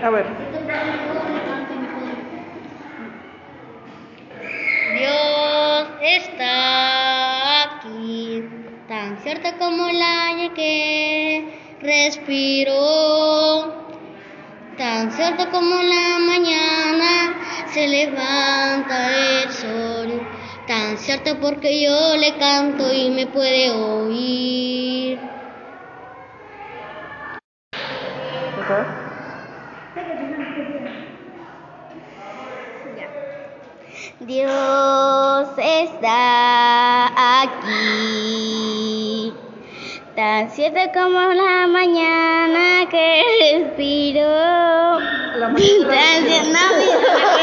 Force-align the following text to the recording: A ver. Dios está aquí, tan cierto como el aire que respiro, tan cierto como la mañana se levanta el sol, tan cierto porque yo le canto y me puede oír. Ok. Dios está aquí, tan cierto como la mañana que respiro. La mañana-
A 0.00 0.10
ver. 0.10 0.26
Dios 4.94 5.88
está 6.02 7.62
aquí, 7.64 8.42
tan 8.88 9.18
cierto 9.22 9.48
como 9.58 9.88
el 9.88 10.00
aire 10.00 10.54
que 10.54 11.76
respiro, 11.80 12.74
tan 14.76 15.12
cierto 15.12 15.50
como 15.50 15.76
la 15.82 16.18
mañana 16.20 17.40
se 17.66 17.86
levanta 17.88 19.10
el 19.10 19.52
sol, 19.52 20.30
tan 20.66 20.96
cierto 20.98 21.38
porque 21.40 21.82
yo 21.82 22.16
le 22.16 22.38
canto 22.38 22.92
y 22.92 23.10
me 23.10 23.26
puede 23.26 23.70
oír. 23.70 25.20
Ok. 28.54 29.07
Dios 34.20 35.48
está 35.56 37.42
aquí, 37.42 39.32
tan 40.16 40.50
cierto 40.50 40.80
como 40.92 41.18
la 41.20 41.66
mañana 41.68 42.86
que 42.90 43.22
respiro. 43.40 44.28
La 45.38 45.48
mañana- 45.48 47.28